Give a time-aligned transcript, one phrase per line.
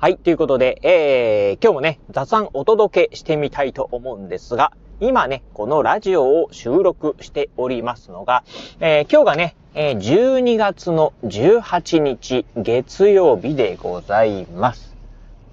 [0.00, 8.44] はい、ということで、えー、今日もね、雑談お届けしてみたいと思うんですが、今ね、このラジオを収録しておりますのが、
[8.78, 14.94] えー、今日がね、え、12月の18日月曜日でございます。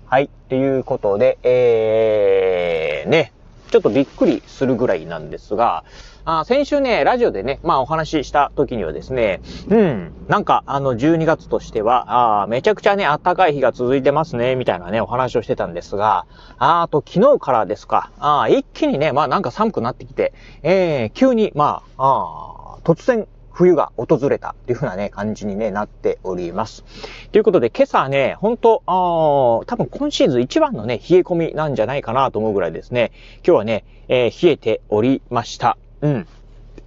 [0.05, 3.33] はい、ということで、えー、ね、
[3.75, 5.83] ちょっとびっくりするぐらいなんですが、
[6.23, 16.25] あ先週ね、ラジオでね、まあお話しした時にはですね、うん、なんかあの12月としては、あめちゃくちゃね、暖かい日が続いてますね、みたいなね、お話をしてたんですが、
[16.57, 20.31] ああと昨日からですか、あ一気にね、まあなんか寒くなってきて、
[20.63, 26.83] えー、急に、まあ、あ突然冬が訪れたというふうなね、感じに、ね、なっております。
[27.31, 33.13] ということで、今朝はね、本当あ多分今シーズン一番のね、冷え込みなんじゃないかなと思うぐらいですね、
[33.45, 35.77] 今日はね、えー、冷えておりました。
[36.01, 36.27] うん。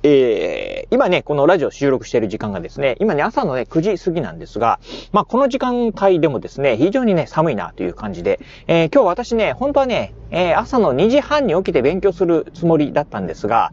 [0.03, 4.79] えー、今ね、このラジオ収録している時間がですね、今ね、朝のね、9時過ぎなんですが、
[5.11, 13.73] まあ、この時間帯でもですね、非常にね、寒いなという感じで、えー、今日私ね、本当はね、えー、朝の2時半に起きて勉強するつもりだったんですが、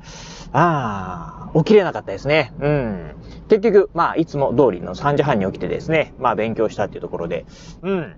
[0.52, 2.54] あー、起きれなかったですね。
[2.60, 3.16] うん。
[3.48, 7.46] 結局、まあ、いつも通りの3時半に起きてですね、まあ、勉強したっていうところで、
[7.82, 8.16] うん。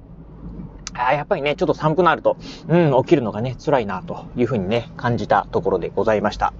[0.94, 6.54] あやっぱりね、ちょっと寒くなると、うん、起きるのがね、辛いなというふうにね、感じたところでございました。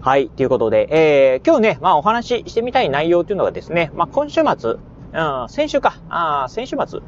[0.00, 4.76] はい、ということで、えー、今日ね、まあお話ししてみたい内容というのがですね、まあ今週末、
[5.14, 6.98] うん、先週か、あ先週末、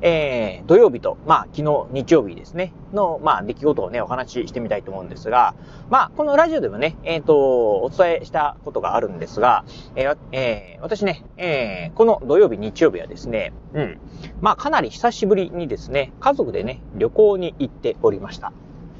[0.00, 5.56] えー、土曜日と、まあ、昨日日曜日ですね、の、まあ、出来事をね、お話ししてみたいと思うんですが、
[5.90, 9.64] まあ、このラジオでもね、えっ、ー、と、お伝えしたことがあるんですが、
[9.96, 13.98] えー、えー、私ね、えー、この土曜日、日曜日はですね、うん、
[14.40, 18.52] まあ、かなり久しぶりにですね、家族でね、旅行に行っておりました。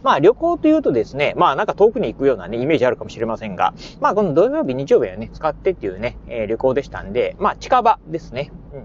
[0.03, 8.51] まあ旅行というとですね、まあなんか遠くに行くようなね、イメージあるかもしれませんが、まあこの土曜日、日曜日はね、使ってっていうね、えー、旅行でしたんで、まあ近場ですね。
[8.73, 8.83] うん。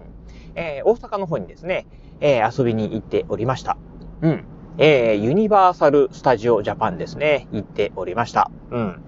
[0.55, 1.85] えー、大阪の方にですね、
[2.19, 3.77] えー、遊びに行っておりました。
[4.21, 4.45] うん。
[4.77, 8.49] えー、ユニバーサル・スタジオ・ジャパンですね、行っておりました。
[8.71, 9.01] うん。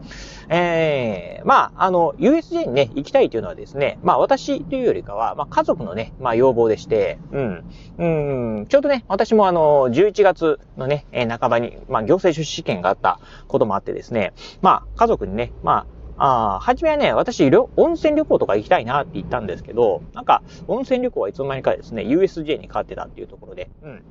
[0.50, 7.66] えー、まあ、あの、USJ にね、行きたいというのはですね、まあ私というよりかは、まあ家族のね、まあ要望でして、うん。
[7.98, 8.06] う
[8.62, 24.04] ん、ちょうどね、私もあの、11月のね、え、半ばに、まあ行政出資権があったこともあってですね、まあ家族にね、まあ、ああ、はじめはね、私、温泉旅行とか行きたいなって言ったんですけど、なんか、温泉旅行はいつの間にかですね、USJ に変わってたっていうところで、うん。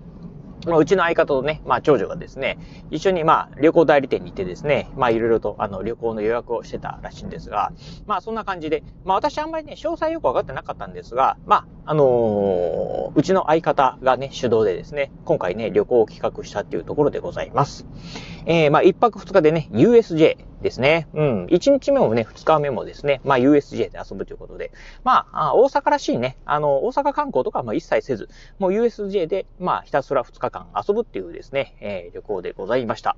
[0.66, 2.58] まあ、うちの相方とね、まあ、長女がですね、
[2.90, 7.72] 一緒に、まあ、旅行代理店に行ってですね、まあ、いろいろと、あの、旅行の予約をしてたらしいんですが、
[8.06, 17.86] まあ、そんな感じで、まあ、私あんまりね、詳細よくわかってなかったんですが、まあ、あのー、うちの相方がね、主導でですね、今回ね、旅行を企画したっていうところでございます。
[18.46, 21.08] えー、まあ、一泊二日でね、USJ ですね。
[21.12, 21.46] うん。
[21.50, 24.70] 一日目もね、二日目もですね、まあ、USJ で遊ぶということで、
[25.02, 28.28] まあ、大阪らしいね、あの、大阪観光とかはまあ一切せず、
[28.60, 33.16] もう USJ で、まあ、ひたすら二日間遊ぶっていうですね、えー、旅行でございました。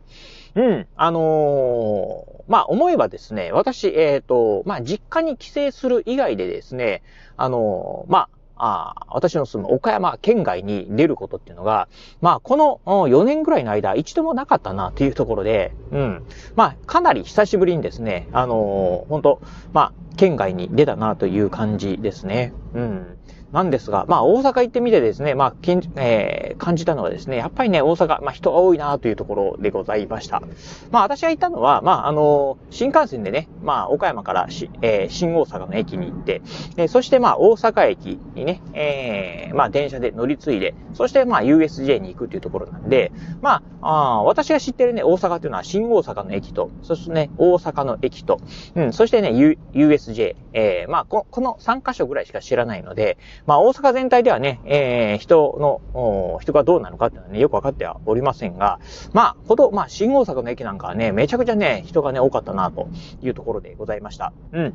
[0.55, 0.87] うん。
[0.97, 7.03] あのー、まあ、思えばですね、私、えっ、と、まあ、実家に帰省する以外でですね、
[7.37, 11.89] あの、まあ、あ私の住む岡山県外に出ることっていうのが、
[12.21, 16.23] まあ、この4年ぐらいの間、一度もなかったなっていうところで、うん。
[16.55, 19.41] まあ、かなり久しぶりにですね、あのー、本当
[19.73, 22.53] まあ、県外に出たなという感じですね。
[22.75, 23.19] うん。
[23.55, 25.55] なんですが、まあ大阪行ってみてですね、まあ、
[25.95, 30.43] えー、感じたのはですね、やっぱりね、大阪、まあ人が多いなというところでございました。
[30.91, 36.43] まあ私が行ったのは、まああの、新幹線でね、まあ岡山からし、えー、新大阪の駅に行って、
[36.77, 48.41] えー、そしてまあ大阪駅にね、えー、まあ電車で乗り継いで、そしてまあ USJ に行くというところなんで、まあ、あ私が知ってるね、大阪というのは新大阪の駅と、そしてね、大阪の駅と、
[48.75, 49.31] うん、そしてね、
[49.75, 58.81] USJ、えー、まあこ、この3カ所ぐらいしか知らないので、まあ、大阪全体ではね、えー、人の、人がどうなのかっていうのはね、よくわかってはおりませんが、
[59.13, 62.89] まあ、ほど、まあ、新大阪の駅なんかはね、めちゃくちゃね、人がね、多かったな、と
[63.23, 64.33] いうところでございました。
[64.53, 64.75] うん。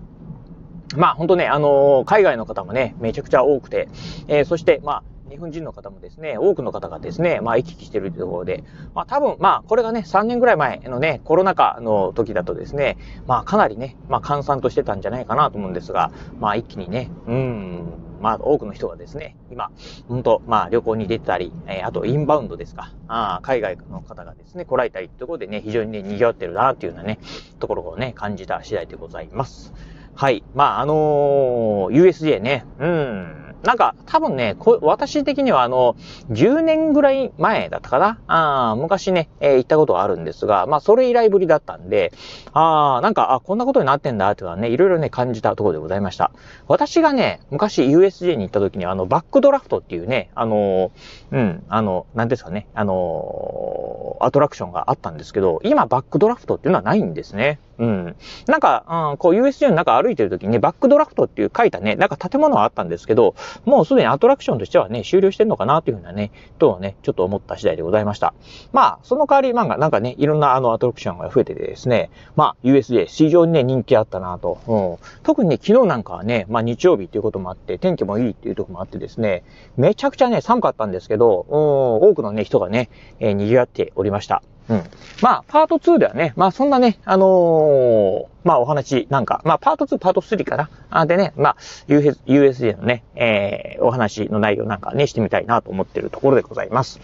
[0.96, 3.90] まあ、ほんとね、あのー、海外の方もね、めちゃくちゃ多くて、
[4.28, 12.98] えー、そして、まあ、日本人の方もですね、多くの方がですね、まあ行き来してるところで、まあ多分、まあこれがね、3年ぐらい前のね、コロナ禍の時だとですね、
[13.28, 19.72] まあかなりね、まあ閑散としてたんじゃないかなと思うんですが、まあ一気にね、うん、まあ、多くの人がですね、今、
[20.08, 22.94] 本当まあ、旅行に出てたり、えー、あと、インバウンドですか。
[23.08, 27.20] あ海外の方がですね、来られたりってところでね、非常にね、賑わってるなっていうようなね、
[27.60, 29.74] ところをね、感じた次第でございます。
[30.20, 30.44] はい。
[30.54, 33.56] まあ、あのー、USJ ね、うん。
[33.64, 35.96] なんか、多分ね、こ私的にはあの、
[36.30, 38.20] 10年ぐらい前だったかな？
[38.28, 42.12] あ昔ね、えー、行ったことがあるんですが、まあ、それ以来ぶりだったんで、
[42.52, 46.34] ああなんか、あ、こんなことになってんだってのはね、いろいろね、感じたところでございました。
[46.68, 50.92] 私がね、昔 USJ に行った時にあの、バックドラフトっていうね、あの
[51.32, 57.62] うん、あの、なんですかね、あのアトラクションがあったんですけど、今バックドラフトっていうのはないんですね。
[57.80, 58.16] うん。
[58.48, 63.36] なんか、うん、こう USJ の中歩いてる時にね、バックドラフトっていう書いたね、なんか建物はあったんですけど、
[63.66, 68.34] もうすでにアトラクションとしてはね、終了してんのかなっていうふうなね、とはね、ちょっと思った次第でございました。
[68.74, 74.60] まあ、その代わり、まあ、なんかね、いろんなあのアトラクションが増えててですね、まあ、USJ 非常にね、人気あったなと。
[74.68, 75.24] うん。
[75.24, 79.44] 特にね、昨日なんかはね、まあ日曜日っていうこともあって、天気もいいっていうとこもあってですね、
[79.78, 82.90] めちゃくちゃね、寒かったんですけど、うん、多くのね、人がね、
[83.20, 84.44] えー、賑わっておりました。
[84.70, 84.84] うん。
[85.22, 90.70] まあ、パート2ではね、まあそんなね、あのー、まあお話なんか、まあパート2、パート3かな。
[90.90, 91.56] あでね、まあ
[91.88, 97.02] US USJ のね、えー、お話の内容なんかね、してみたいなと思ってるところでございます。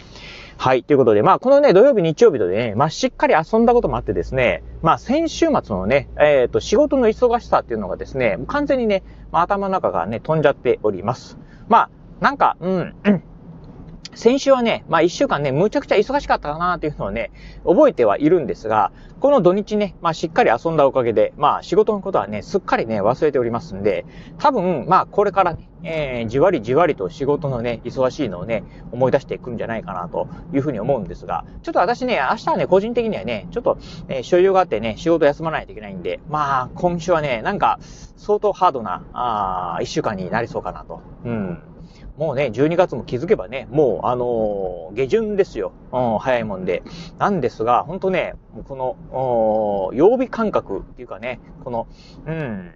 [0.58, 0.84] はい。
[0.84, 9.04] ということで、まあ、このね、土曜日、日曜日とでね、まあ、しっかり遊んだこともあってですね、まあ、先週末のね、えっ、ー、と、仕事の忙しさっていうのがですね、完全にね、
[9.34, 11.38] まあ、頭の中がね、飛んじゃっております。
[11.68, 11.90] まあ、
[12.22, 13.24] なんか、うん、うん。
[14.16, 17.32] 先週はね、まあ一週間ね、むちゃくちゃ忙しかったかなっていうのをね、
[17.66, 24.06] 覚えてはいるんですが、この土日ね、まあしっかり遊んだおかげで、まあ仕事のことはね、すっかりね、忘れておりますんで、
[24.38, 33.78] 多分、まあこれからね、えー、じわりじわりと仕事のね、忙しいのをね、思い出してくるんじゃないかなというふうに思うんですが、ちょっと私ね、明日はね、個人的にはね、ちょっと、
[34.08, 37.80] えー、所要があってね、仕事休まないといけないんで、まあ今週はね、なんか、
[38.18, 41.02] 相当ハードな、あ一週間になりそうかなと。
[41.26, 41.75] うん。
[42.18, 45.74] もうね、12月も気づけばね、もう、あのー、下旬ですよ。
[45.92, 46.82] うん、早いもんで。
[47.18, 48.36] なんですが、ほんとね、
[48.68, 51.88] この、曜日感覚っていうかね、この、
[52.26, 52.72] うん、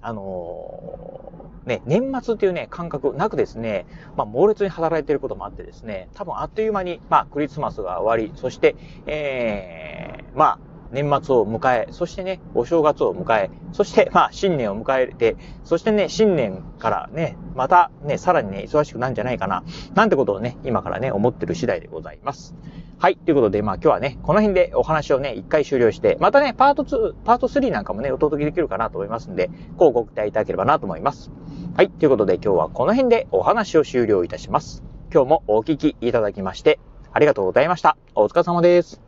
[0.00, 3.86] あのー、ね、年末っていうね、感覚なくですね、
[4.16, 8.76] まあ、猛烈に働いてることもあってですね、多分あっという間に、まあ、クリスマスが終わり、そして、
[9.06, 10.58] えー、まあ、
[10.94, 19.64] 年末を迎え、そしてね、お正月を迎え、そして、まあ、新年を迎えて、そしてね、新年からね、またね、さらにね、忙しくなるんじゃないかな、
[19.94, 22.54] なんてことをね、今からね、思ってる次第でございます。
[22.98, 23.16] はい。
[23.16, 31.30] ということで、まあ今日はね、この辺でお話をね、一回終了して、またね、パート2、パート3なんかもね、お届けできるかなと思いますんで、こうご期待いただければなと思います。
[31.76, 31.90] はい。
[31.90, 34.84] ということで、今日はこの辺でお話を終了いたします。
[35.12, 36.78] 今日もお聞きいただきまして、
[37.12, 37.96] ありがとうございました。
[38.14, 39.03] お疲れ様です。